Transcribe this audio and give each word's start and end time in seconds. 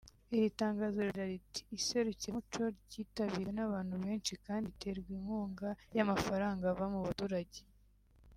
Iri 0.35 0.49
tangazo 0.61 0.97
riragira 1.05 1.29
riti 1.31 1.61
“Iserukiramuco 1.77 2.61
ryitabiriwe 2.85 3.51
n’abantu 3.55 3.95
benshi 4.03 4.33
kandi 4.45 4.65
riterwa 4.69 5.09
inkunga 5.17 5.69
y’amafaranga 5.97 6.63
ava 6.71 6.85
mu 6.93 6.99
baturage 7.07 7.59